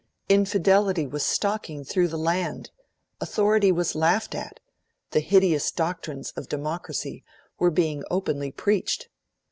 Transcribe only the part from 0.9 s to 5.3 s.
was stalking through the land; authority was laughed at; the